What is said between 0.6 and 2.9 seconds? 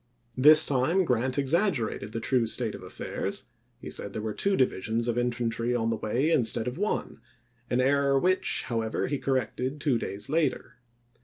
iwd. time Grant exaggerated the true state of